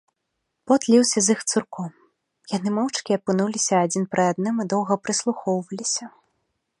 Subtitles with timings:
[0.69, 1.91] Пот ліўся з іх цурком,
[2.57, 6.05] яны моўчкі апынуліся адзін пры адным і доўга прыслухоўваліся.